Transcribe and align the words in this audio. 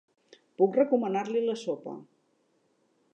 Puc 0.61 0.79
recomanar-li 0.79 1.45
la 1.49 1.57
sopa. 1.67 1.95